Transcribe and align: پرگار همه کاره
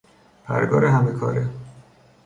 پرگار 0.45 0.83
همه 0.85 1.11
کاره 1.11 1.49